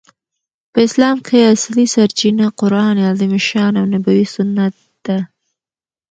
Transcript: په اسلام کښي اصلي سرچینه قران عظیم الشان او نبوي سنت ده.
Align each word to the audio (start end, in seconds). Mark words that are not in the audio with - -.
په 0.71 0.79
اسلام 0.87 1.17
کښي 1.25 1.41
اصلي 1.53 1.85
سرچینه 1.95 2.45
قران 2.59 2.95
عظیم 3.11 3.31
الشان 3.39 3.71
او 3.79 3.85
نبوي 3.93 4.25
سنت 4.35 4.75
ده. 5.05 5.19